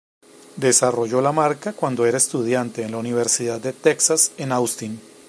Desarrolló 0.57 1.21
la 1.21 1.31
marca 1.31 1.73
cuando 1.73 2.07
era 2.07 2.17
estudiante 2.17 2.81
en 2.81 2.89
la 2.89 2.97
Universidad 2.97 3.61
de 3.61 3.71
Texas 3.71 4.31
en 4.39 4.51
Austin. 4.51 4.99